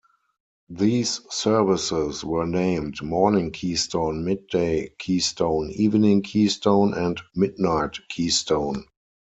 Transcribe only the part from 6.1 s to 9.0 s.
Keystone", and "Midnight Keystone".